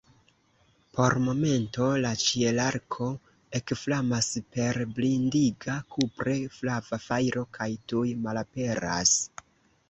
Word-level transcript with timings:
Por 0.99 1.15
momento 1.25 1.89
la 2.05 2.13
ĉielarko 2.21 3.09
ekflamas 3.59 4.29
per 4.55 4.79
blindiga 4.95 5.77
kupre 5.97 6.35
flava 6.57 7.01
fajro 7.05 7.45
kaj 7.59 7.69
tuj 7.93 8.05
malaperas. 8.27 9.15